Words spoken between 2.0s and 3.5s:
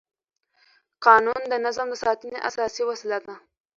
ساتنې اساسي وسیله ده.